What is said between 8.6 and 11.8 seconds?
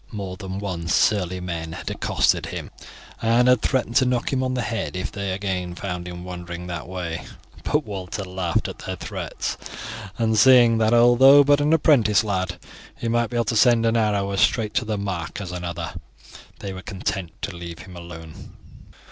at their threats, and seeing, that though but an